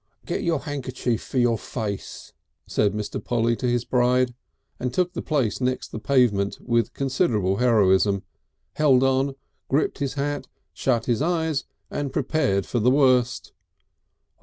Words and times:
"Get 0.25 0.41
your 0.41 0.61
handkerchief 0.61 1.21
for 1.21 1.37
your 1.37 1.59
face," 1.59 2.33
said 2.65 2.93
Mr. 2.93 3.23
Polly 3.23 3.55
to 3.57 3.67
his 3.67 3.85
bride, 3.85 4.33
and 4.79 4.91
took 4.91 5.13
the 5.13 5.21
place 5.21 5.61
next 5.61 5.89
the 5.89 5.99
pavement 5.99 6.57
with 6.59 6.95
considerable 6.95 7.57
heroism, 7.57 8.23
held 8.73 9.03
on, 9.03 9.35
gripped 9.67 9.99
his 9.99 10.15
hat, 10.15 10.47
shut 10.73 11.05
his 11.05 11.21
eyes 11.21 11.65
and 11.91 12.11
prepared 12.11 12.65
for 12.65 12.79
the 12.79 12.89
worst. 12.89 13.53